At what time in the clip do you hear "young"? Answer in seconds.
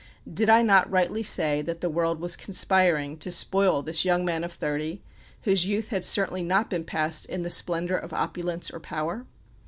4.03-4.25